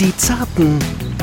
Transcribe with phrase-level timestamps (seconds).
[0.00, 0.80] Die Zarten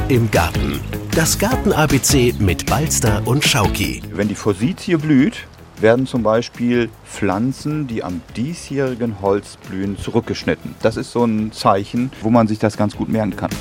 [0.08, 0.80] im Garten.
[1.14, 4.02] Das Garten-ABC mit Balster und Schauki.
[4.14, 5.46] Wenn die Forsythie blüht,
[5.82, 10.76] werden zum Beispiel Pflanzen, die am diesjährigen Holz blühen, zurückgeschnitten.
[10.82, 13.52] Das ist so ein Zeichen, wo man sich das ganz gut merken kann.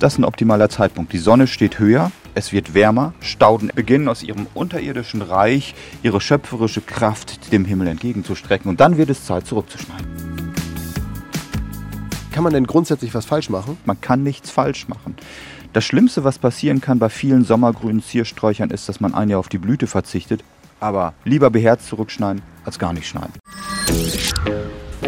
[0.00, 1.12] Das ist ein optimaler Zeitpunkt.
[1.12, 6.80] Die Sonne steht höher, es wird wärmer, Stauden beginnen aus ihrem unterirdischen Reich ihre schöpferische
[6.80, 10.17] Kraft dem Himmel entgegenzustrecken und dann wird es Zeit zurückzuschneiden.
[12.38, 13.78] Kann man denn grundsätzlich was falsch machen?
[13.84, 15.16] Man kann nichts falsch machen.
[15.72, 19.48] Das Schlimmste, was passieren kann bei vielen sommergrünen Ziersträuchern, ist, dass man ein Jahr auf
[19.48, 20.44] die Blüte verzichtet.
[20.78, 23.32] Aber lieber beherzt zurückschneiden, als gar nicht schneiden.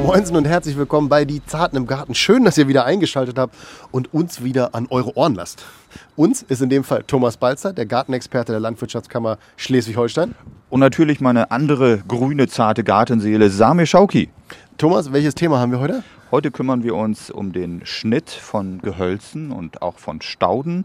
[0.03, 2.17] Moinsen und herzlich willkommen bei Die Zarten im Garten.
[2.17, 3.55] Schön, dass ihr wieder eingeschaltet habt
[3.93, 5.65] und uns wieder an eure Ohren lasst.
[6.17, 10.35] Uns ist in dem Fall Thomas Balzer, der Gartenexperte der Landwirtschaftskammer Schleswig-Holstein.
[10.69, 14.31] Und natürlich meine andere grüne, zarte Gartenseele, Samir Schauki.
[14.79, 16.03] Thomas, welches Thema haben wir heute?
[16.33, 20.85] Heute kümmern wir uns um den Schnitt von Gehölzen und auch von Stauden.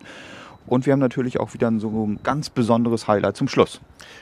[0.67, 3.81] Und wir haben natürlich auch wieder so ein ganz besonderes Highlight zum Schluss.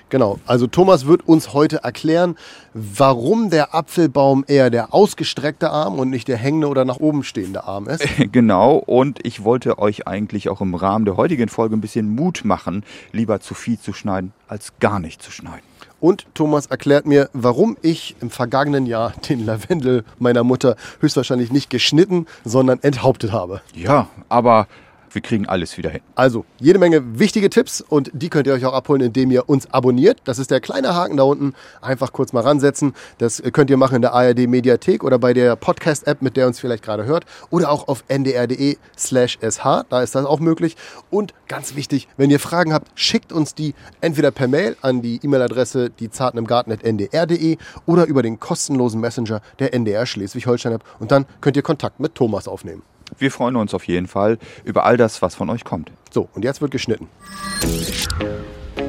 [0.09, 2.36] Genau, also Thomas wird uns heute erklären,
[2.73, 7.64] warum der Apfelbaum eher der ausgestreckte Arm und nicht der hängende oder nach oben stehende
[7.64, 8.03] Arm ist.
[8.31, 12.41] Genau, und ich wollte euch eigentlich auch im Rahmen der heutigen Folge ein bisschen Mut
[12.45, 15.64] machen, lieber zu viel zu schneiden, als gar nicht zu schneiden.
[15.99, 21.69] Und Thomas erklärt mir, warum ich im vergangenen Jahr den Lavendel meiner Mutter höchstwahrscheinlich nicht
[21.69, 23.61] geschnitten, sondern enthauptet habe.
[23.73, 24.67] Ja, aber
[25.14, 26.02] wir kriegen alles wieder hin.
[26.16, 29.72] Also, jede Menge wichtige Tipps und die könnt ihr euch auch abholen, indem ihr uns
[29.72, 30.20] abonniert.
[30.23, 31.53] Das ist der kleine Haken da unten.
[31.81, 32.94] Einfach kurz mal ransetzen.
[33.17, 36.47] Das könnt ihr machen in der ARD Mediathek oder bei der Podcast-App, mit der ihr
[36.47, 37.25] uns vielleicht gerade hört.
[37.50, 39.59] Oder auch auf ndr.de slash sh.
[39.89, 40.75] Da ist das auch möglich.
[41.09, 45.20] Und ganz wichtig, wenn ihr Fragen habt, schickt uns die entweder per Mail an die
[45.23, 50.83] E-Mail-Adresse die Garten.ndr.de oder über den kostenlosen Messenger der NDR Schleswig-Holstein-App.
[51.00, 52.83] Und dann könnt ihr Kontakt mit Thomas aufnehmen.
[53.17, 55.91] Wir freuen uns auf jeden Fall über all das, was von euch kommt.
[56.11, 57.07] So, und jetzt wird geschnitten.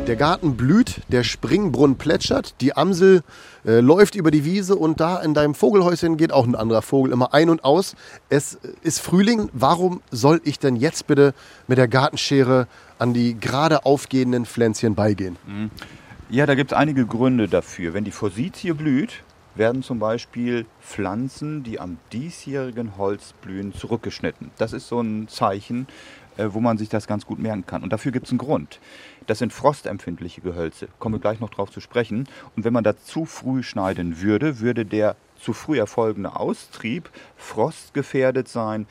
[0.07, 3.23] Der Garten blüht, der Springbrunnen plätschert, die Amsel
[3.65, 7.11] äh, läuft über die Wiese und da in deinem Vogelhäuschen geht auch ein anderer Vogel
[7.11, 7.97] immer ein und aus.
[8.29, 9.49] Es ist Frühling.
[9.55, 11.33] Warum soll ich denn jetzt bitte
[11.69, 12.67] mit der Gartenschere
[12.99, 15.39] an die gerade aufgehenden Pflänzchen beigehen?
[16.29, 17.95] Ja, da gibt es einige Gründe dafür.
[17.95, 19.23] Wenn die Forsythie blüht,
[19.55, 24.51] werden zum Beispiel Pflanzen, die am diesjährigen Holz blühen, zurückgeschnitten.
[24.59, 25.87] Das ist so ein Zeichen,
[26.37, 27.83] äh, wo man sich das ganz gut merken kann.
[27.83, 28.81] Und dafür gibt es einen Grund.
[29.27, 30.89] Das sind frostempfindliche Gehölze.
[30.99, 32.29] Kommen wir gleich noch drauf zu sprechen.
[32.57, 38.49] Und wenn man da zu früh schneiden würde, würde der zu früh erfolgende Austrieb frostgefährdet
[38.49, 38.87] sein,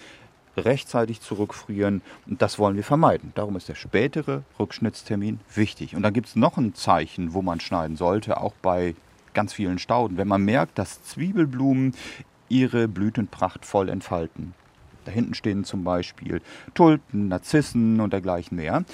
[0.56, 2.02] rechtzeitig zurückfrieren.
[2.28, 3.32] Und das wollen wir vermeiden.
[3.36, 5.96] Darum ist der spätere Rückschnittstermin wichtig.
[5.96, 8.96] Und dann gibt es noch ein Zeichen, wo man schneiden sollte, auch bei
[9.34, 10.18] ganz vielen Stauden.
[10.18, 11.94] Wenn man merkt, dass Zwiebelblumen
[12.50, 14.54] ihre Blütenpracht voll entfalten.
[15.06, 16.42] Da hinten stehen zum Beispiel
[16.74, 18.86] Tulpen, Narzissen und dergleichen mehr.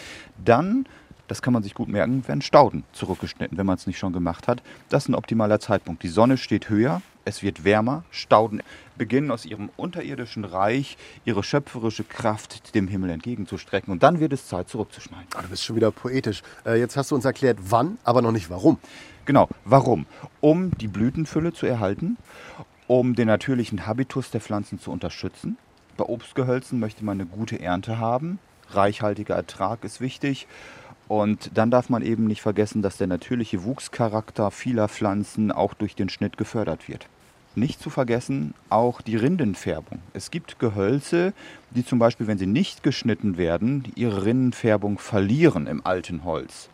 [0.44, 0.86] Dann,
[1.28, 4.48] das kann man sich gut merken, werden Stauden zurückgeschnitten, wenn man es nicht schon gemacht
[4.48, 4.64] hat.
[4.90, 6.02] Das ist ein optimaler Zeitpunkt.
[6.02, 8.64] Die Sonne steht höher, es wird wärmer, Stauden
[8.98, 13.92] beginnen aus ihrem unterirdischen Reich ihre schöpferische Kraft dem Himmel entgegenzustrecken.
[13.92, 15.28] Und dann wird es Zeit zurückzuschneiden.
[15.36, 16.42] Ah, du bist schon wieder poetisch.
[16.66, 18.80] Äh, jetzt hast du uns erklärt, wann, aber noch nicht warum.
[19.30, 20.08] Genau, warum?
[20.42, 22.18] Um die Blütenfülle zu erhalten,
[22.88, 25.60] um den natürlichen Habitus der Pflanzen zu unterstützen.
[25.98, 28.40] Bei Obstgehölzen möchte man eine gute Ernte haben.
[28.72, 30.48] Reichhaltiger Ertrag ist wichtig.
[31.08, 35.94] Und dann darf man eben nicht vergessen, dass der natürliche Wuchscharakter vieler Pflanzen auch durch
[35.94, 37.06] den Schnitt gefördert wird.
[37.54, 40.00] Nicht zu vergessen auch die Rindenfärbung.
[40.14, 41.34] Es gibt Gehölze,
[41.70, 46.72] die zum Beispiel, wenn sie nicht geschnitten werden, ihre Rindenfärbung verlieren im alten Holz.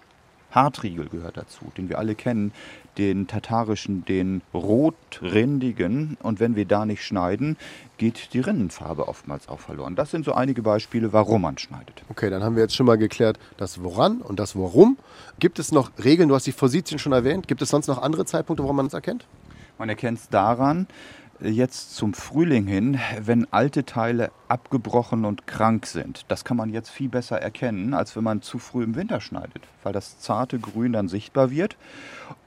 [0.55, 2.53] Hartriegel gehört dazu, den wir alle kennen,
[2.97, 6.17] den tatarischen, den rotrindigen.
[6.23, 7.57] Und wenn wir da nicht schneiden,
[7.97, 9.95] geht die Rinnenfarbe oftmals auch verloren.
[9.95, 12.03] Das sind so einige Beispiele, warum man schneidet.
[12.09, 14.97] Okay, dann haben wir jetzt schon mal geklärt, das Woran und das Warum.
[15.39, 16.29] Gibt es noch Regeln?
[16.29, 17.47] Du hast die Forsythien schon erwähnt.
[17.47, 19.25] Gibt es sonst noch andere Zeitpunkte, woran man es erkennt?
[19.77, 20.88] Man erkennt es daran,
[21.41, 26.25] jetzt zum Frühling hin, wenn alte Teile abgebrochen und krank sind.
[26.30, 29.63] Das kann man jetzt viel besser erkennen, als wenn man zu früh im Winter schneidet,
[29.83, 31.75] weil das zarte Grün dann sichtbar wird.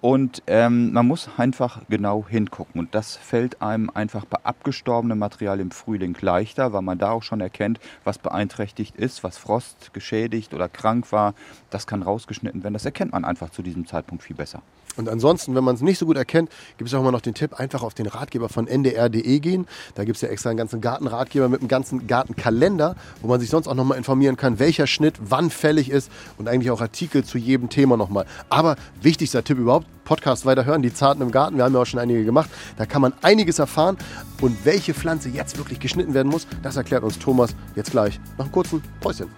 [0.00, 2.80] Und ähm, man muss einfach genau hingucken.
[2.80, 7.22] Und das fällt einem einfach bei abgestorbenem Material im Frühling leichter, weil man da auch
[7.22, 11.34] schon erkennt, was beeinträchtigt ist, was Frost geschädigt oder krank war.
[11.70, 12.74] Das kann rausgeschnitten werden.
[12.74, 14.62] Das erkennt man einfach zu diesem Zeitpunkt viel besser.
[14.98, 17.32] Und ansonsten, wenn man es nicht so gut erkennt, gibt es auch immer noch den
[17.32, 19.66] Tipp, einfach auf den Ratgeber von ndr.de gehen.
[19.94, 23.48] Da gibt es ja extra einen ganzen Gartenratgeber mit einem ganzen Gartenkalender, wo man sich
[23.48, 27.38] sonst auch nochmal informieren kann, welcher Schnitt wann fällig ist und eigentlich auch Artikel zu
[27.38, 28.26] jedem Thema nochmal.
[28.48, 32.00] Aber wichtigster Tipp überhaupt, Podcast weiterhören, die Zarten im Garten, wir haben ja auch schon
[32.00, 32.50] einige gemacht.
[32.76, 33.98] Da kann man einiges erfahren
[34.40, 38.46] und welche Pflanze jetzt wirklich geschnitten werden muss, das erklärt uns Thomas jetzt gleich nach
[38.46, 39.28] einem kurzen Päuschen.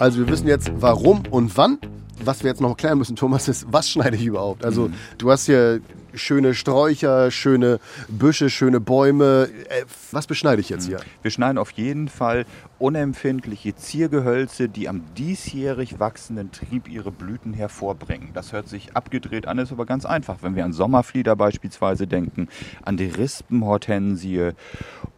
[0.00, 1.76] Also wir wissen jetzt, warum und wann.
[2.24, 4.64] Was wir jetzt noch klären müssen, Thomas, ist, was schneide ich überhaupt?
[4.64, 4.94] Also mhm.
[5.18, 5.80] du hast hier
[6.14, 7.78] schöne Sträucher, schöne
[8.08, 9.48] Büsche, schöne Bäume.
[9.68, 11.00] Äh, was beschneide ich jetzt hier?
[11.22, 12.46] Wir schneiden auf jeden Fall
[12.78, 18.30] unempfindliche Ziergehölze, die am diesjährig wachsenden Trieb ihre Blüten hervorbringen.
[18.32, 20.38] Das hört sich abgedreht an, ist aber ganz einfach.
[20.42, 22.48] Wenn wir an Sommerflieder beispielsweise denken,
[22.82, 24.50] an die Rispenhortensie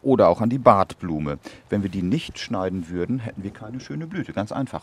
[0.03, 1.39] oder auch an die Bartblume.
[1.69, 4.33] Wenn wir die nicht schneiden würden, hätten wir keine schöne Blüte.
[4.33, 4.83] Ganz einfach.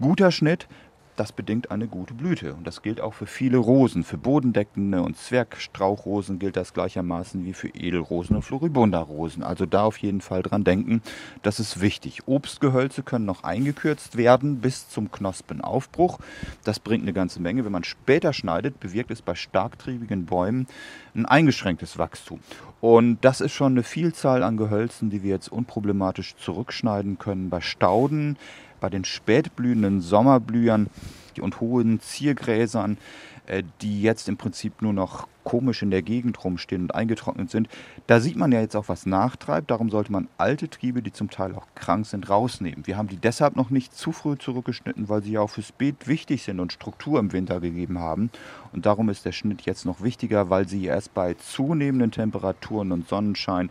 [0.00, 0.66] Guter Schnitt
[1.16, 2.54] das bedingt eine gute Blüte.
[2.54, 4.04] Und das gilt auch für viele Rosen.
[4.04, 9.42] Für bodendeckende und Zwergstrauchrosen gilt das gleichermaßen wie für Edelrosen und Floribunda-Rosen.
[9.42, 11.02] Also da auf jeden Fall dran denken,
[11.42, 12.22] das ist wichtig.
[12.26, 16.18] Obstgehölze können noch eingekürzt werden bis zum Knospenaufbruch.
[16.64, 17.64] Das bringt eine ganze Menge.
[17.64, 20.66] Wenn man später schneidet, bewirkt es bei starktriebigen Bäumen
[21.14, 22.40] ein eingeschränktes Wachstum.
[22.80, 27.48] Und das ist schon eine Vielzahl an Gehölzen, die wir jetzt unproblematisch zurückschneiden können.
[27.48, 28.36] Bei Stauden
[28.84, 30.90] bei den spätblühenden Sommerblühern
[31.40, 32.98] und hohen Ziergräsern,
[33.46, 37.70] äh, die jetzt im Prinzip nur noch komisch in der Gegend rumstehen und eingetrocknet sind,
[38.06, 39.70] da sieht man ja jetzt auch, was nachtreibt.
[39.70, 42.86] Darum sollte man alte Triebe, die zum Teil auch krank sind, rausnehmen.
[42.86, 46.06] Wir haben die deshalb noch nicht zu früh zurückgeschnitten, weil sie ja auch fürs Beet
[46.06, 48.28] wichtig sind und Struktur im Winter gegeben haben.
[48.74, 53.08] Und darum ist der Schnitt jetzt noch wichtiger, weil sie erst bei zunehmenden Temperaturen und
[53.08, 53.70] Sonnenschein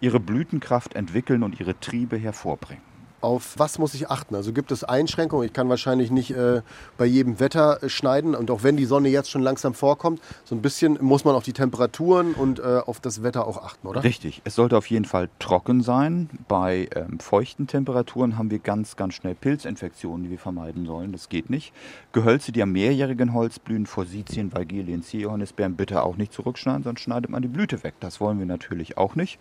[0.00, 2.87] ihre Blütenkraft entwickeln und ihre Triebe hervorbringen
[3.20, 4.34] auf was muss ich achten?
[4.34, 5.46] Also gibt es Einschränkungen?
[5.46, 6.62] Ich kann wahrscheinlich nicht äh,
[6.96, 10.54] bei jedem Wetter äh, schneiden und auch wenn die Sonne jetzt schon langsam vorkommt, so
[10.54, 14.04] ein bisschen muss man auf die Temperaturen und äh, auf das Wetter auch achten, oder?
[14.04, 14.42] Richtig.
[14.44, 16.30] Es sollte auf jeden Fall trocken sein.
[16.48, 21.12] Bei ähm, feuchten Temperaturen haben wir ganz, ganz schnell Pilzinfektionen, die wir vermeiden sollen.
[21.12, 21.72] Das geht nicht.
[22.12, 27.30] Gehölze, die am mehrjährigen Holz blühen, Forsythien, Weigelien, Zierjohannisbeeren, bitte auch nicht zurückschneiden, sonst schneidet
[27.30, 27.94] man die Blüte weg.
[28.00, 29.38] Das wollen wir natürlich auch nicht.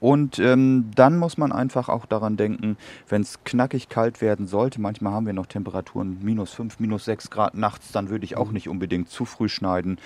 [0.00, 2.76] Und ähm, dann muss man einfach auch daran denken,
[3.08, 7.30] wenn es knackig kalt werden sollte, manchmal haben wir noch Temperaturen minus 5, minus 6
[7.30, 8.54] Grad nachts, dann würde ich auch mhm.
[8.54, 9.98] nicht unbedingt zu früh schneiden.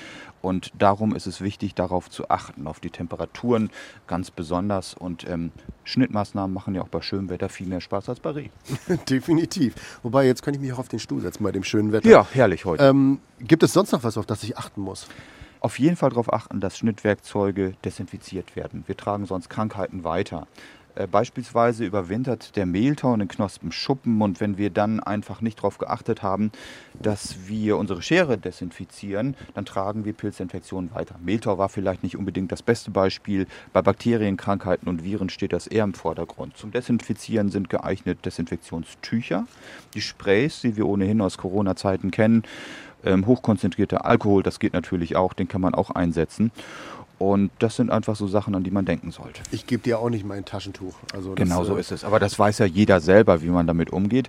[0.43, 3.71] Und darum ist es wichtig, darauf zu achten, auf die Temperaturen
[4.07, 4.95] ganz besonders.
[4.95, 5.53] Und ähm,
[5.85, 8.51] Schnittmaßnahmen machen ja auch bei schönem Wetter viel mehr Spaß als bei Regen.
[9.09, 9.75] Definitiv.
[10.03, 12.09] Wobei, jetzt könnte ich mich auch auf den Stuhl setzen bei dem schönen Wetter.
[12.09, 12.85] Ja, herrlich heute.
[12.85, 15.07] Ähm, gibt es sonst noch was, auf das ich achten muss?
[15.65, 18.85] Auf jeden Fall darauf achten, dass Schnittwerkzeuge desinfiziert werden.
[18.87, 20.47] Wir tragen sonst Krankheiten weiter.
[20.95, 25.79] Äh, beispielsweise überwintert der Mehltau in Knospen Schuppen und wenn wir dann einfach nicht darauf
[25.79, 26.53] geachtet haben,
[27.01, 31.15] dass wir unsere Schere desinfizieren, dann tragen wir Pilzinfektionen weiter.
[31.25, 33.47] Mehltau war vielleicht nicht unbedingt das beste Beispiel.
[33.73, 36.59] Bei Bakterienkrankheiten und Viren steht das eher im Vordergrund.
[36.59, 39.47] Zum Desinfizieren sind geeignet Desinfektionstücher,
[39.95, 42.43] die Sprays, die wir ohnehin aus Corona-Zeiten kennen,
[43.05, 46.51] ähm, hochkonzentrierter Alkohol, das geht natürlich auch, den kann man auch einsetzen.
[47.19, 49.41] Und das sind einfach so Sachen, an die man denken sollte.
[49.53, 50.95] Ich gebe dir auch nicht mein Taschentuch.
[51.15, 52.05] Also genau so äh, ist es.
[52.05, 54.29] Aber das weiß ja jeder selber, wie man damit umgeht.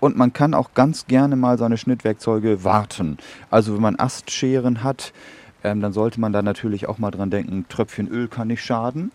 [0.00, 3.18] Und man kann auch ganz gerne mal seine Schnittwerkzeuge warten.
[3.50, 5.12] Also wenn man Astscheren hat,
[5.62, 9.12] ähm, dann sollte man da natürlich auch mal dran denken, Tröpfchen Öl kann nicht schaden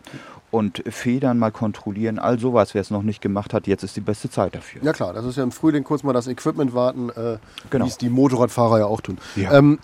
[0.51, 4.01] und Federn mal kontrollieren, all sowas, wer es noch nicht gemacht hat, jetzt ist die
[4.01, 4.83] beste Zeit dafür.
[4.83, 7.37] Ja klar, das ist ja im Frühling kurz mal das Equipment warten, äh,
[7.69, 7.85] genau.
[7.85, 9.17] wie es die Motorradfahrer ja auch tun.
[9.37, 9.53] Ja.
[9.53, 9.79] Ähm,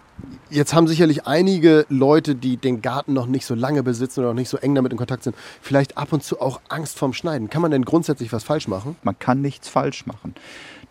[0.50, 4.36] jetzt haben sicherlich einige Leute, die den Garten noch nicht so lange besitzen oder noch
[4.36, 7.50] nicht so eng damit in Kontakt sind, vielleicht ab und zu auch Angst vorm Schneiden.
[7.50, 8.98] Kann man denn grundsätzlich was falsch machen?
[9.04, 10.36] Man kann nichts falsch machen.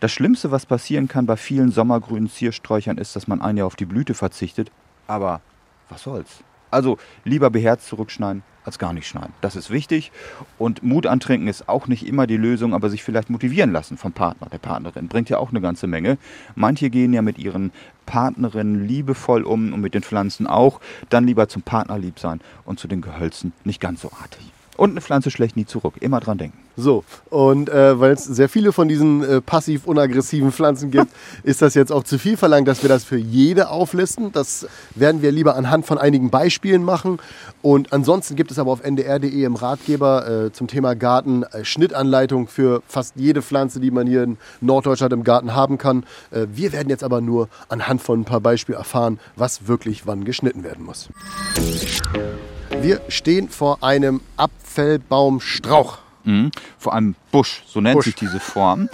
[0.00, 3.76] Das Schlimmste, was passieren kann bei vielen sommergrünen Ziersträuchern, ist, dass man ein Jahr auf
[3.76, 4.70] die Blüte verzichtet.
[5.06, 5.40] Aber
[5.88, 6.42] was soll's?
[6.70, 9.32] Also lieber beherzt zurückschneiden, als gar nicht schneiden.
[9.40, 10.12] Das ist wichtig.
[10.58, 14.12] Und Mut antrinken ist auch nicht immer die Lösung, aber sich vielleicht motivieren lassen vom
[14.12, 16.18] Partner, der Partnerin, bringt ja auch eine ganze Menge.
[16.54, 17.72] Manche gehen ja mit ihren
[18.06, 20.80] Partnerinnen liebevoll um und mit den Pflanzen auch.
[21.08, 24.52] Dann lieber zum Partner lieb sein und zu den Gehölzen nicht ganz so artig.
[24.76, 25.94] Und eine Pflanze schlecht nie zurück.
[26.00, 26.65] Immer dran denken.
[26.78, 31.06] So, und äh, weil es sehr viele von diesen äh, passiv-unaggressiven Pflanzen gibt,
[31.42, 34.30] ist das jetzt auch zu viel verlangt, dass wir das für jede auflisten.
[34.32, 37.18] Das werden wir lieber anhand von einigen Beispielen machen.
[37.62, 42.46] Und ansonsten gibt es aber auf ndr.de im Ratgeber äh, zum Thema Garten äh, Schnittanleitung
[42.46, 46.04] für fast jede Pflanze, die man hier in Norddeutschland im Garten haben kann.
[46.30, 50.24] Äh, wir werden jetzt aber nur anhand von ein paar Beispielen erfahren, was wirklich wann
[50.24, 51.08] geschnitten werden muss.
[52.82, 56.05] Wir stehen vor einem Apfelbaumstrauch.
[56.26, 56.50] Mhm.
[56.78, 58.06] Vor einem Busch, so nennt Busch.
[58.06, 58.88] sich diese Form.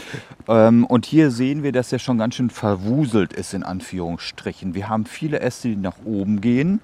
[0.48, 4.74] Ähm, und hier sehen wir, dass er schon ganz schön verwuselt ist, in Anführungsstrichen.
[4.74, 6.80] Wir haben viele Äste, die nach oben gehen.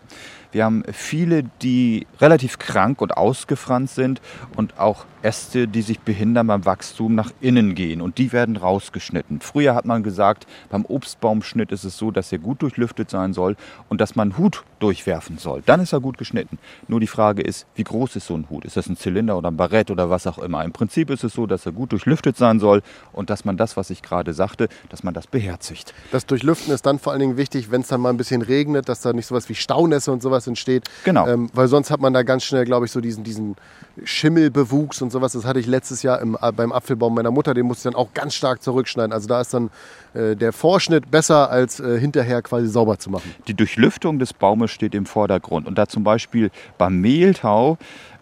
[0.50, 4.22] Wir haben viele, die relativ krank und ausgefranst sind
[4.56, 9.40] und auch Äste, die sich behindern beim Wachstum nach innen gehen und die werden rausgeschnitten.
[9.40, 13.56] Früher hat man gesagt, beim Obstbaumschnitt ist es so, dass er gut durchlüftet sein soll
[13.88, 15.62] und dass man einen Hut durchwerfen soll.
[15.66, 16.58] Dann ist er gut geschnitten.
[16.86, 18.64] Nur die Frage ist, wie groß ist so ein Hut?
[18.64, 20.64] Ist das ein Zylinder oder ein Barett oder was auch immer?
[20.64, 23.76] Im Prinzip ist es so, dass er gut durchlüftet sein soll und dass man das,
[23.76, 25.94] was ich gerade sagte, dass man das beherzigt.
[26.12, 28.88] Das Durchlüften ist dann vor allen Dingen wichtig, wenn es dann mal ein bisschen regnet,
[28.88, 30.88] dass da nicht sowas wie Staunässe und sowas entsteht.
[31.04, 31.26] Genau.
[31.26, 33.56] Ähm, weil sonst hat man da ganz schnell, glaube ich, so diesen, diesen
[34.04, 35.32] Schimmelbewuchs und sowas.
[35.32, 37.54] Das hatte ich letztes Jahr im, äh, beim Apfelbaum meiner Mutter.
[37.54, 39.12] Den musste ich dann auch ganz stark zurückschneiden.
[39.12, 39.70] Also da ist dann
[40.14, 43.34] äh, der Vorschnitt besser, als äh, hinterher quasi sauber zu machen.
[43.46, 45.66] Die Durchlüftung des Baumes steht im Vordergrund.
[45.66, 47.78] Und da zum Beispiel beim Mehltau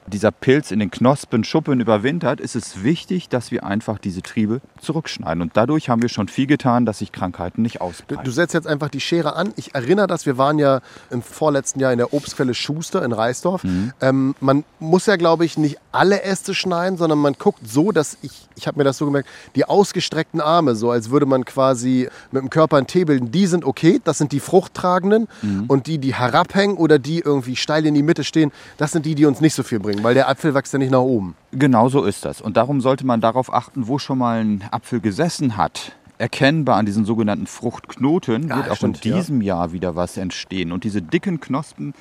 [0.08, 4.60] dieser Pilz in den Knospen, Schuppen überwintert, ist es wichtig, dass wir einfach diese Triebe
[4.80, 5.42] zurückschneiden.
[5.42, 8.24] Und dadurch haben wir schon viel getan, dass sich Krankheiten nicht ausbreiten.
[8.24, 9.52] du setzt jetzt einfach die Schere an.
[9.56, 13.62] Ich erinnere das, wir waren ja im vorletzten Jahr in der Obstquelle Schuster in Reisdorf.
[14.00, 18.18] Ähm, man muss ja, glaube ich, nicht alle Äste schneiden, sondern man guckt so, dass
[18.22, 22.08] ich, ich habe mir das so gemerkt, die ausgestreckten Arme, so als würde man quasi
[22.30, 25.28] mit dem Körper einen Tee bilden, die sind okay, das sind die fruchttragenden.
[25.68, 29.14] Und die, die herabhängen oder die irgendwie steil in die Mitte stehen, das sind die,
[29.14, 31.34] die uns nicht so viel bringen, weil der Apfel wächst ja nicht nach oben.
[31.52, 32.40] Genau so ist das.
[32.40, 35.92] Und darum sollte man darauf achten, wo schon mal ein Apfel gesessen hat.
[36.18, 39.16] Erkennbar an diesen sogenannten Fruchtknoten Ja, wird auch stimmt, in ja.
[39.18, 40.72] diesem Jahr wieder was entstehen.
[40.72, 41.92] Und diese dicken Knospen,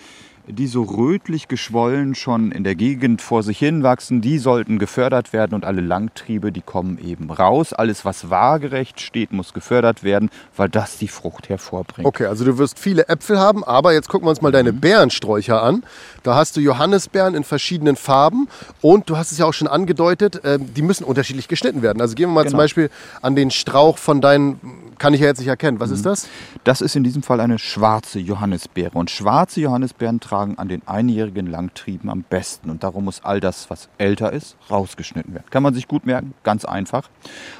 [0.47, 5.33] die so rötlich geschwollen schon in der Gegend vor sich hin wachsen, die sollten gefördert
[5.33, 7.73] werden und alle Langtriebe, die kommen eben raus.
[7.73, 12.07] Alles, was waagerecht steht, muss gefördert werden, weil das die Frucht hervorbringt.
[12.07, 15.61] Okay, also du wirst viele Äpfel haben, aber jetzt gucken wir uns mal deine Beerensträucher
[15.61, 15.83] an.
[16.23, 18.47] Da hast du Johannisbeeren in verschiedenen Farben
[18.81, 22.01] und du hast es ja auch schon angedeutet, ähm, die müssen unterschiedlich geschnitten werden.
[22.01, 22.63] Also gehen wir mal zum Genau.
[22.63, 22.89] Beispiel
[23.21, 24.59] an den Strauch von deinen,
[24.97, 25.79] kann ich ja jetzt nicht erkennen.
[25.79, 26.27] Was ist das?
[26.63, 28.97] Das ist in diesem Fall eine schwarze Johannisbeere.
[28.97, 32.69] Und schwarze Johannisbeeren tragen an den einjährigen Langtrieben am besten.
[32.69, 35.45] Und darum muss all das, was älter ist, rausgeschnitten werden.
[35.49, 37.09] Kann man sich gut merken, ganz einfach.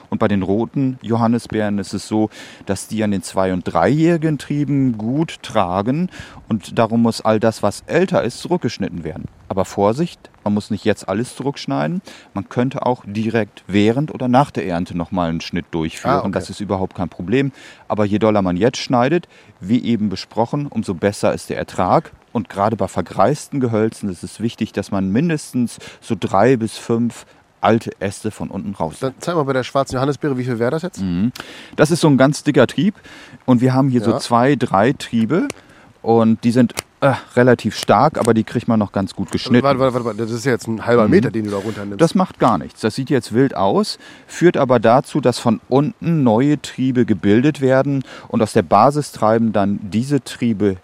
[0.09, 2.29] Und bei den roten Johannisbeeren ist es so,
[2.65, 6.09] dass die an den zwei- und dreijährigen Trieben gut tragen.
[6.47, 9.25] Und darum muss all das, was älter ist, zurückgeschnitten werden.
[9.49, 12.01] Aber Vorsicht, man muss nicht jetzt alles zurückschneiden.
[12.33, 16.13] Man könnte auch direkt während oder nach der Ernte nochmal einen Schnitt durchführen.
[16.13, 16.31] Ah, okay.
[16.31, 17.51] Das ist überhaupt kein Problem.
[17.87, 19.27] Aber je doller man jetzt schneidet,
[19.59, 22.11] wie eben besprochen, umso besser ist der Ertrag.
[22.31, 27.25] Und gerade bei vergreisten Gehölzen ist es wichtig, dass man mindestens so drei bis fünf
[27.61, 28.97] alte Äste von unten raus.
[28.99, 31.01] Dann zeig mal bei der schwarzen Johannisbeere, wie viel wäre das jetzt?
[31.75, 32.93] Das ist so ein ganz dicker Trieb.
[33.45, 34.05] Und wir haben hier Ja.
[34.11, 35.47] so zwei, drei Triebe.
[36.03, 39.63] Und die sind äh, relativ stark, aber die kriegt man noch ganz gut geschnitten.
[39.63, 42.01] Warte, warte, warte, warte, das ist jetzt ein halber Meter, den du da runternimmst.
[42.01, 42.81] Das macht gar nichts.
[42.81, 43.97] Das sieht jetzt wild aus,
[44.27, 49.53] führt aber dazu, dass von unten neue Triebe gebildet werden und aus der Basis treiben
[49.53, 50.77] dann diese Triebe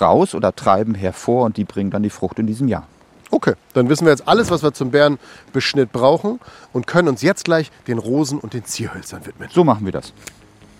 [0.00, 2.86] raus oder treiben hervor und die bringen dann die Frucht in diesem Jahr.
[3.30, 6.38] Okay, dann wissen wir jetzt alles, was wir zum Bärenbeschnitt brauchen
[6.74, 9.48] und können uns jetzt gleich den Rosen und den Zierhölzern widmen.
[9.50, 10.12] So machen wir das.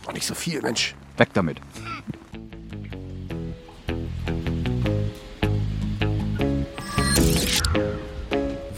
[0.07, 0.95] Noch nicht so viel, Mensch.
[1.17, 1.59] Weg damit.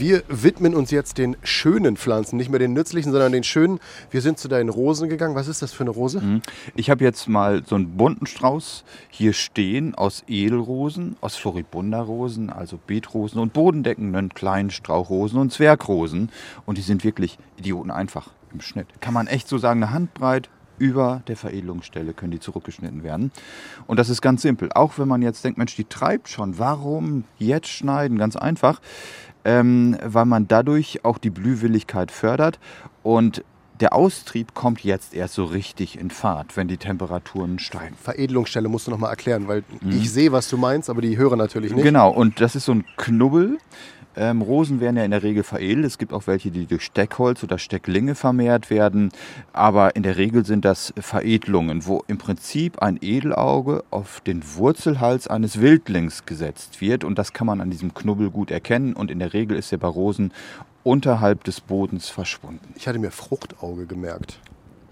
[0.06, 3.80] Wir widmen uns jetzt den schönen Pflanzen, nicht mehr den nützlichen, sondern den schönen.
[4.10, 5.34] Wir sind zu deinen Rosen gegangen.
[5.34, 6.42] Was ist das für eine Rose?
[6.74, 12.78] Ich habe jetzt mal so einen bunten Strauß hier stehen aus Edelrosen, aus Floribunderrosen, also
[12.86, 16.30] Beetrosen und bodendeckenden kleinen Strauchrosen und Zwergrosen.
[16.66, 18.88] Und die sind wirklich Idioten einfach im Schnitt.
[19.00, 23.32] Kann man echt so sagen, eine Handbreit über der Veredelungsstelle können die zurückgeschnitten werden.
[23.86, 24.70] Und das ist ganz simpel.
[24.74, 28.18] Auch wenn man jetzt denkt, Mensch, die treibt schon, warum jetzt schneiden?
[28.18, 28.80] Ganz einfach,
[29.44, 32.58] ähm, weil man dadurch auch die Blühwilligkeit fördert
[33.02, 33.44] und
[33.80, 37.96] der Austrieb kommt jetzt erst so richtig in Fahrt, wenn die Temperaturen steigen.
[38.00, 41.38] Veredelungsstelle musst du noch mal erklären, weil ich sehe, was du meinst, aber die hören
[41.38, 41.82] natürlich nicht.
[41.82, 43.58] Genau, und das ist so ein Knubbel.
[44.16, 45.86] Ähm, Rosen werden ja in der Regel veredelt.
[45.86, 49.10] Es gibt auch welche, die durch Steckholz oder Stecklinge vermehrt werden.
[49.52, 55.26] Aber in der Regel sind das Veredelungen, wo im Prinzip ein Edelauge auf den Wurzelhals
[55.26, 57.04] eines Wildlings gesetzt wird.
[57.04, 58.94] Und das kann man an diesem Knubbel gut erkennen.
[58.94, 60.32] Und in der Regel ist er bei Rosen
[60.84, 62.74] unterhalb des Bodens verschwunden.
[62.76, 64.38] Ich hatte mir Fruchtauge gemerkt.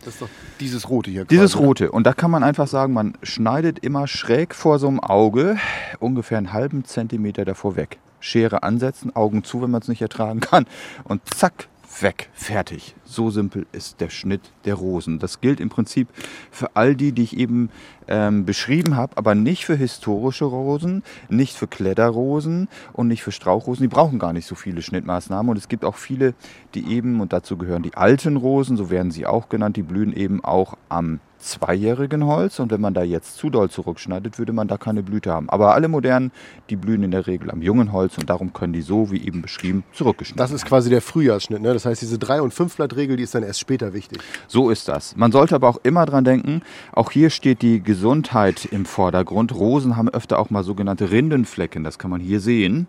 [0.05, 1.25] Das ist doch dieses rote hier.
[1.25, 1.64] Dieses quasi.
[1.64, 1.93] rote.
[1.93, 5.59] Und da kann man einfach sagen, man schneidet immer schräg vor so einem Auge
[6.00, 7.99] ungefähr einen halben Zentimeter davor weg.
[8.23, 10.67] Schere ansetzen, Augen zu, wenn man es nicht ertragen kann.
[11.05, 11.69] Und zack,
[12.00, 12.95] weg, fertig.
[13.05, 15.19] So simpel ist der Schnitt der Rosen.
[15.19, 16.09] Das gilt im Prinzip
[16.50, 17.71] für all die, die ich eben
[18.09, 23.83] ähm, beschrieben habe, aber nicht für historische Rosen, nicht für Kletterrosen und nicht für Strauchrosen.
[23.83, 25.50] Die brauchen gar nicht so viele Schnittmaßnahmen.
[25.50, 26.35] Und es gibt auch viele,
[26.75, 30.14] die eben, und dazu gehören die alten Rosen, so werden sie auch genannt, die blühen
[30.14, 34.68] eben auch am zweijährigen Holz und wenn man da jetzt zu doll zurückschneidet, würde man
[34.68, 35.50] da keine Blüte haben.
[35.50, 36.32] Aber alle modernen,
[36.70, 39.42] die blühen in der Regel am jungen Holz und darum können die so, wie eben
[39.42, 41.61] beschrieben, zurückgeschnitten Das ist quasi der Frühjahrsschnitt.
[41.61, 41.75] Ne?
[41.75, 44.20] Das heißt, diese Drei- und Fünfblattregel, die ist dann erst später wichtig.
[44.46, 45.16] So ist das.
[45.16, 49.54] Man sollte aber auch immer dran denken, auch hier steht die Gesundheit im Vordergrund.
[49.54, 52.87] Rosen haben öfter auch mal sogenannte Rindenflecken, das kann man hier sehen.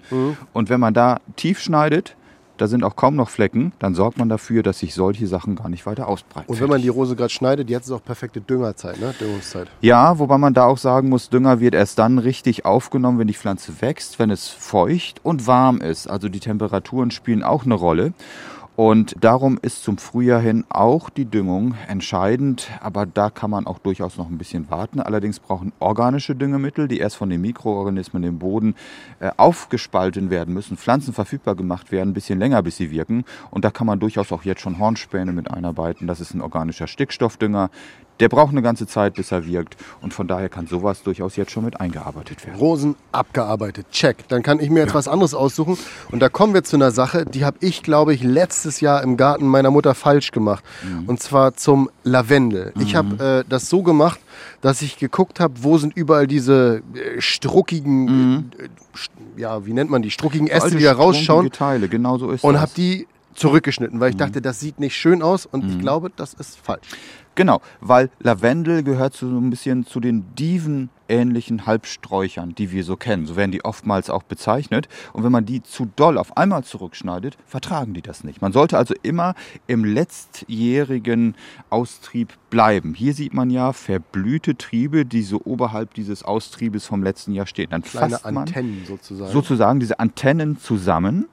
[0.54, 2.16] Und wenn man da tief schneidet,
[2.58, 5.70] da sind auch kaum noch Flecken, dann sorgt man dafür, dass sich solche Sachen gar
[5.70, 6.50] nicht weiter ausbreiten.
[6.50, 9.14] Und wenn man die Rose gerade schneidet, jetzt ist auch perfekte Düngerzeit, ne?
[9.20, 9.68] Düngungszeit.
[9.82, 13.34] Ja, wobei man da auch sagen muss, Dünger wird erst dann richtig aufgenommen, wenn die
[13.34, 16.08] Pflanze wächst, wenn es feucht und warm ist.
[16.08, 18.14] Also die Temperaturen spielen auch eine Rolle.
[18.76, 23.78] Und darum ist zum Frühjahr hin auch die Düngung entscheidend, aber da kann man auch
[23.78, 25.00] durchaus noch ein bisschen warten.
[25.00, 28.74] Allerdings brauchen organische Düngemittel, die erst von den Mikroorganismen im Boden
[29.20, 33.26] äh, aufgespalten werden müssen, Pflanzen verfügbar gemacht werden, ein bisschen länger, bis sie wirken.
[33.52, 36.08] Und da kann man durchaus auch jetzt schon Hornspäne mit einarbeiten.
[36.08, 37.70] Das ist ein organischer Stickstoffdünger.
[38.20, 39.76] Der braucht eine ganze Zeit, bis er wirkt.
[40.02, 42.58] Und von daher kann sowas durchaus jetzt schon mit eingearbeitet werden.
[42.60, 44.28] Rosen abgearbeitet, check.
[44.30, 45.78] Dann kann ich mir jetzt was anderes aussuchen.
[46.12, 49.18] Und da kommen wir zu einer Sache, die habe ich, glaube ich, letztes Jahr im
[49.18, 50.64] Garten meiner Mutter falsch gemacht.
[51.08, 52.72] Und zwar zum Lavendel.
[52.80, 54.20] Ich habe äh, das so gemacht,
[54.62, 58.64] dass ich geguckt habe, wo sind überall diese äh, struckigen, äh,
[58.98, 61.52] st- ja, wie nennt man die, struckigen Äste, die da rausschauen.
[61.52, 65.22] Teile, genau so ist Und habe die zurückgeschnitten, weil ich dachte, das sieht nicht schön
[65.22, 65.46] aus.
[65.46, 66.88] Und ich glaube, das ist falsch.
[67.36, 73.26] Genau, weil Lavendel gehört so ein bisschen zu den Diven-ähnlichen Halbsträuchern, die wir so kennen.
[73.26, 74.88] So werden die oftmals auch bezeichnet.
[75.14, 78.44] Und wenn man die zu doll auf einmal zurückschneidet, vertragen die das nicht.
[78.44, 79.34] Man sollte also immer
[79.66, 81.36] im letztjährigen
[81.72, 82.94] Austrieb bleiben.
[82.94, 87.72] Hier sieht man ja verblühte Triebe, die so oberhalb dieses Austriebes vom letzten Jahr stehen.
[87.72, 89.32] Dann Kleine fasst man Antennen sozusagen.
[89.32, 91.26] sozusagen diese Antennen zusammen,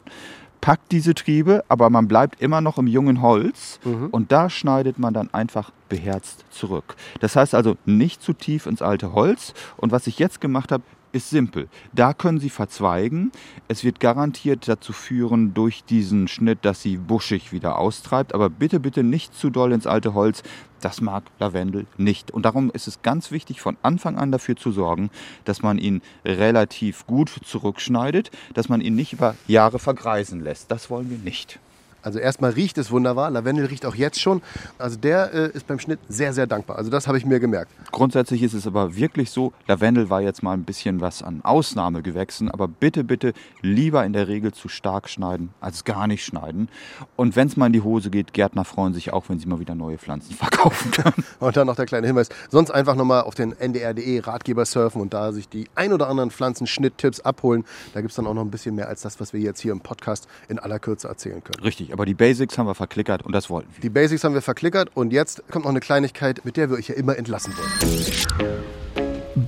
[0.60, 5.14] packt diese Triebe, aber man bleibt immer noch im jungen Holz und da schneidet man
[5.14, 6.96] dann einfach beherzt zurück.
[7.20, 10.82] Das heißt also nicht zu tief ins alte Holz und was ich jetzt gemacht habe,
[11.12, 11.68] ist simpel.
[11.92, 13.32] Da können Sie verzweigen.
[13.68, 18.34] Es wird garantiert dazu führen, durch diesen Schnitt, dass sie buschig wieder austreibt.
[18.34, 20.42] Aber bitte, bitte nicht zu doll ins alte Holz.
[20.80, 22.30] Das mag Lavendel nicht.
[22.30, 25.10] Und darum ist es ganz wichtig, von Anfang an dafür zu sorgen,
[25.44, 30.70] dass man ihn relativ gut zurückschneidet, dass man ihn nicht über Jahre vergreisen lässt.
[30.70, 31.58] Das wollen wir nicht.
[32.02, 33.30] Also erstmal riecht es wunderbar.
[33.30, 34.42] Lavendel riecht auch jetzt schon.
[34.78, 36.76] Also der äh, ist beim Schnitt sehr, sehr dankbar.
[36.76, 37.72] Also das habe ich mir gemerkt.
[37.92, 42.50] Grundsätzlich ist es aber wirklich so, Lavendel war jetzt mal ein bisschen was an Ausnahmegewächsen,
[42.50, 43.32] aber bitte, bitte
[43.62, 46.68] lieber in der Regel zu stark schneiden als gar nicht schneiden.
[47.16, 49.60] Und wenn es mal in die Hose geht, Gärtner freuen sich auch, wenn sie mal
[49.60, 51.24] wieder neue Pflanzen verkaufen können.
[51.38, 52.28] Und dann noch der kleine Hinweis.
[52.48, 56.30] Sonst einfach nochmal auf den ndr.de Ratgeber surfen und da sich die ein oder anderen
[56.30, 57.64] Pflanzenschnitttipps abholen.
[57.94, 59.72] Da gibt es dann auch noch ein bisschen mehr als das, was wir jetzt hier
[59.72, 61.62] im Podcast in aller Kürze erzählen können.
[61.62, 63.80] Richtig, aber die Basics haben wir verklickert und das wollten wir.
[63.80, 66.88] Die Basics haben wir verklickert und jetzt kommt noch eine Kleinigkeit, mit der wir euch
[66.88, 68.79] ja immer entlassen wollen.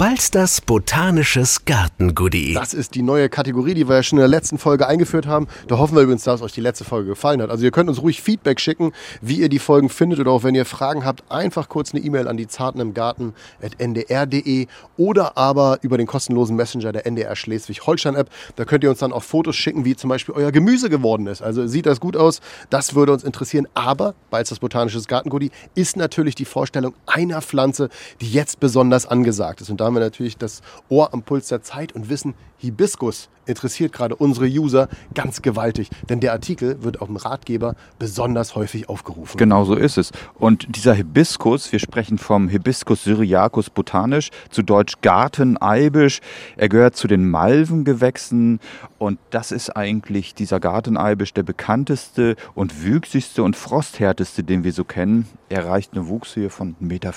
[0.03, 2.55] Balsters botanisches Gartengoodie.
[2.55, 5.47] Das ist die neue Kategorie, die wir ja schon in der letzten Folge eingeführt haben.
[5.69, 7.51] Da hoffen wir übrigens, dass euch die letzte Folge gefallen hat.
[7.51, 10.57] Also ihr könnt uns ruhig Feedback schicken, wie ihr die Folgen findet oder auch wenn
[10.57, 13.33] ihr Fragen habt, einfach kurz eine E-Mail an die Zarten im Garten
[13.79, 18.29] ndr.de oder aber über den kostenlosen Messenger der NDR Schleswig-Holstein-App.
[18.57, 21.43] Da könnt ihr uns dann auch Fotos schicken, wie zum Beispiel euer Gemüse geworden ist.
[21.43, 22.41] Also sieht das gut aus?
[22.71, 23.69] Das würde uns interessieren.
[23.75, 27.89] Aber das botanisches Gartengoodie ist natürlich die Vorstellung einer Pflanze,
[28.21, 29.71] die jetzt besonders angesagt ist.
[29.71, 33.93] Und da haben wir natürlich das Ohr am Puls der Zeit und wissen, Hibiskus interessiert
[33.93, 35.91] gerade unsere User ganz gewaltig.
[36.09, 39.37] Denn der Artikel wird auf dem Ratgeber besonders häufig aufgerufen.
[39.37, 40.13] Genau so ist es.
[40.39, 46.21] Und dieser Hibiskus, wir sprechen vom Hibiscus syriacus botanisch, zu Deutsch Garteneibisch.
[46.57, 48.61] Er gehört zu den Malvengewächsen
[48.99, 54.85] und das ist eigentlich dieser Garteneibisch der bekannteste und wüchsigste und frosthärteste, den wir so
[54.85, 55.27] kennen.
[55.49, 57.13] Er erreicht eine Wuchshöhe von 1,50 Meter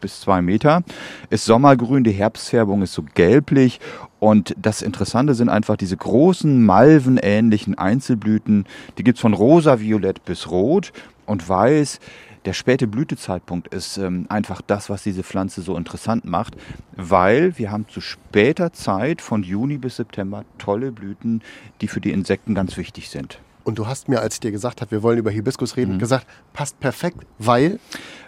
[0.00, 0.82] bis 2 Meter.
[1.30, 3.80] Ist sommergrün, die Herbstfärbung ist so gelblich
[4.20, 8.66] und das Interessante sind einfach diese großen malvenähnlichen Einzelblüten.
[8.98, 10.92] Die gibt es von rosa, violett bis rot
[11.26, 11.98] und weiß.
[12.44, 16.54] Der späte Blütezeitpunkt ist ähm, einfach das, was diese Pflanze so interessant macht,
[16.92, 21.42] weil wir haben zu später Zeit von Juni bis September tolle Blüten,
[21.80, 23.40] die für die Insekten ganz wichtig sind.
[23.64, 26.26] Und du hast mir, als ich dir gesagt habe, wir wollen über Hibiskus reden, gesagt,
[26.52, 27.78] passt perfekt, weil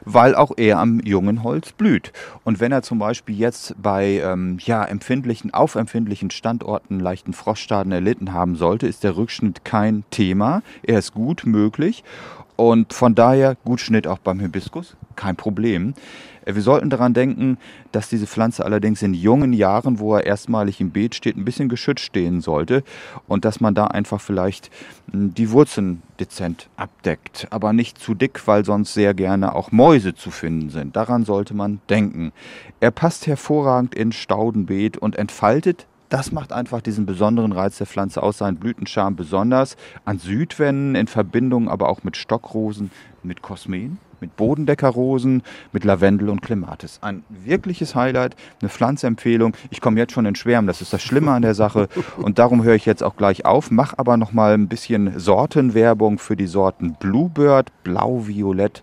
[0.05, 2.13] weil auch er am jungen Holz blüht.
[2.45, 7.93] Und wenn er zum Beispiel jetzt bei ähm, ja, empfindlichen, auf empfindlichen Standorten leichten Froststaden
[7.93, 10.63] erlitten haben sollte, ist der Rückschnitt kein Thema.
[10.83, 12.05] Er ist gut möglich.
[12.57, 15.95] Und von daher gut Schnitt auch beim Hibiskus, kein Problem.
[16.45, 17.59] Äh, Wir sollten daran denken,
[17.93, 21.69] dass diese Pflanze allerdings in jungen Jahren, wo er erstmalig im Beet steht, ein bisschen
[21.69, 22.83] geschützt stehen sollte
[23.29, 24.71] und dass man da einfach vielleicht
[25.13, 30.15] mh, die Wurzeln dezent abdeckt, aber nicht zu dick, weil sonst sehr gerne auch Mäuse
[30.15, 30.97] zu finden sind.
[30.97, 32.33] Daran sollte man denken.
[32.81, 38.23] Er passt hervorragend ins Staudenbeet und entfaltet das macht einfach diesen besonderen Reiz der Pflanze
[38.23, 42.91] aus, seinen Blütenscham besonders an Südwänden in Verbindung aber auch mit Stockrosen,
[43.23, 46.99] mit Kosmen, mit Bodendeckerrosen, mit Lavendel und Clematis.
[47.01, 49.57] Ein wirkliches Highlight, eine Pflanzempfehlung.
[49.71, 52.63] Ich komme jetzt schon in Schwärmen, das ist das Schlimme an der Sache und darum
[52.63, 56.47] höre ich jetzt auch gleich auf, mach aber noch mal ein bisschen Sortenwerbung für die
[56.47, 58.83] Sorten Bluebird, Blau-Violett,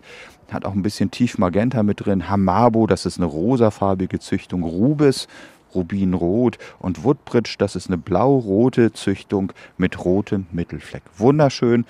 [0.50, 5.28] hat auch ein bisschen Tiefmagenta mit drin, Hamabo, das ist eine rosafarbige Züchtung, Rubis,
[5.74, 11.02] Rubinrot und Woodbridge, das ist eine blau-rote Züchtung mit rotem Mittelfleck.
[11.16, 11.84] Wunderschön.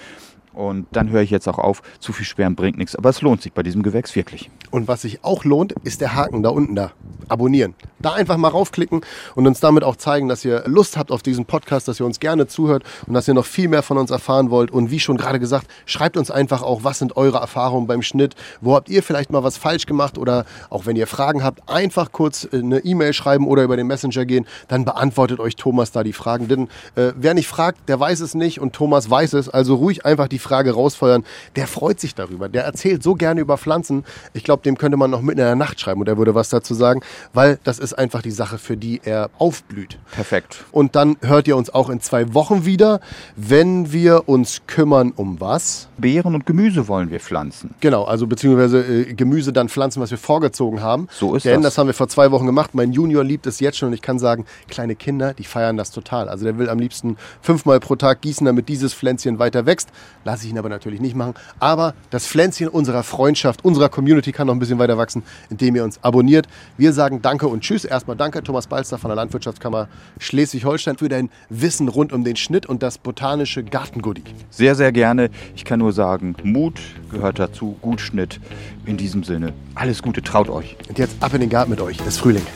[0.53, 1.83] Und dann höre ich jetzt auch auf.
[2.01, 2.97] Zu viel Schwärmen bringt nichts.
[2.97, 4.51] Aber es lohnt sich bei diesem Gewächs wirklich.
[4.71, 6.93] Und was sich auch lohnt, ist der Haken da unten da.
[7.29, 7.75] Abonnieren.
[8.01, 9.03] Da einfach mal raufklicken
[9.37, 12.19] und uns damit auch zeigen, dass ihr Lust habt auf diesen Podcast, dass ihr uns
[12.19, 14.73] gerne zuhört und dass ihr noch viel mehr von uns erfahren wollt.
[14.73, 18.35] Und wie schon gerade gesagt, schreibt uns einfach auch, was sind eure Erfahrungen beim Schnitt?
[18.61, 20.19] Wo habt ihr vielleicht mal was falsch gemacht?
[20.19, 23.87] Oder auch wenn ihr Fragen habt, einfach kurz äh, eine E-Mail schreiben oder über den
[23.87, 24.47] Messenger gehen.
[24.67, 26.49] Dann beantwortet euch Thomas da die Fragen.
[26.49, 29.49] Denn äh, wer nicht fragt, der weiß es nicht und Thomas weiß es.
[29.49, 31.25] Also ruhig einfach die Frage rausfeuern.
[31.57, 32.49] Der freut sich darüber.
[32.49, 34.05] Der erzählt so gerne über Pflanzen.
[34.33, 36.49] Ich glaube, dem könnte man noch mitten in der Nacht schreiben und er würde was
[36.49, 37.01] dazu sagen,
[37.33, 39.99] weil das ist einfach die Sache, für die er aufblüht.
[40.13, 40.65] Perfekt.
[40.73, 43.01] Und dann hört ihr uns auch in zwei Wochen wieder,
[43.37, 45.89] wenn wir uns kümmern um was?
[45.99, 47.75] Beeren und Gemüse wollen wir pflanzen.
[47.81, 51.09] Genau, also beziehungsweise äh, Gemüse dann pflanzen, was wir vorgezogen haben.
[51.13, 51.75] So ist Denn das.
[51.75, 52.75] das haben wir vor zwei Wochen gemacht.
[52.75, 55.91] Mein Junior liebt es jetzt schon und ich kann sagen, kleine Kinder, die feiern das
[55.91, 56.29] total.
[56.29, 59.91] Also der will am liebsten fünfmal pro Tag gießen, damit dieses Pflänzchen weiter wächst.
[60.31, 61.35] Lasse ich ihn aber natürlich nicht machen.
[61.59, 65.83] Aber das Pflänzchen unserer Freundschaft, unserer Community kann noch ein bisschen weiter wachsen, indem ihr
[65.83, 66.47] uns abonniert.
[66.77, 67.85] Wir sagen Danke und Tschüss.
[67.85, 69.89] Erstmal danke Thomas Balster von der Landwirtschaftskammer
[70.21, 74.23] Schleswig-Holstein für dein Wissen rund um den Schnitt und das botanische Gartengoodie.
[74.51, 75.31] Sehr, sehr gerne.
[75.57, 76.79] Ich kann nur sagen, Mut
[77.11, 78.39] gehört dazu, Gutschnitt.
[78.87, 80.77] In diesem Sinne, alles Gute, traut euch.
[80.89, 81.99] Und jetzt ab in den Garten mit euch.
[81.99, 82.47] Es ist Frühling.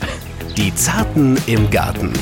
[0.55, 2.13] Die Zarten im Garten.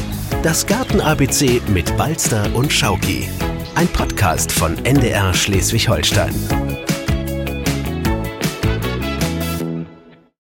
[0.42, 3.30] Das Garten-ABC mit Balster und Schauki.
[3.76, 6.63] Ein Podcast von NDR Schleswig-Holstein.